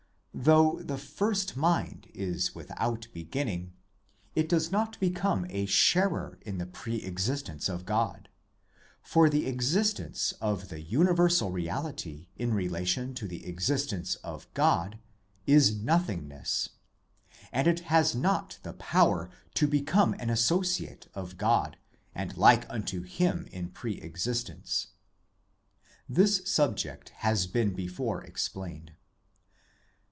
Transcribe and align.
1 0.33 0.43
Though 0.45 0.79
the' 0.81 0.97
First 1.17 1.57
Mind' 1.57 2.07
is 2.13 2.55
without 2.55 3.07
beginning, 3.13 3.73
it 4.33 4.47
does 4.47 4.71
not 4.71 4.97
become 5.01 5.45
a 5.49 5.65
sharer 5.65 6.39
in 6.43 6.57
the 6.57 6.65
pre 6.65 6.95
existence 7.03 7.67
of 7.67 7.85
God, 7.85 8.29
for 9.03 9.29
the 9.29 9.45
existence 9.45 10.31
of 10.39 10.69
the 10.69 10.79
universal 10.81 11.51
reality 11.51 12.29
in 12.37 12.53
relation 12.53 13.13
to 13.15 13.27
the 13.27 13.45
existence 13.45 14.15
of 14.23 14.51
God 14.53 14.99
is 15.45 15.75
nothingness, 15.75 16.69
and 17.51 17.67
it 17.67 17.81
has 17.81 18.15
not 18.15 18.57
the 18.63 18.73
power 18.73 19.29
to 19.55 19.67
become 19.67 20.13
an 20.17 20.29
associate 20.29 21.07
of 21.13 21.37
God 21.37 21.75
and 22.15 22.37
like 22.37 22.65
unto 22.69 23.01
Him 23.03 23.47
in 23.51 23.69
pre 23.69 23.95
existence. 23.99 24.87
This 26.07 26.41
subject 26.49 27.09
has 27.19 27.47
been 27.47 27.73
before 27.75 28.23
explained. 28.23 28.93